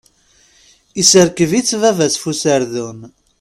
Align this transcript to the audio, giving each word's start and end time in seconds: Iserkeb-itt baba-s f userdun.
Iserkeb-itt 1.01 1.71
baba-s 1.81 2.15
f 2.21 2.23
userdun. 2.29 2.99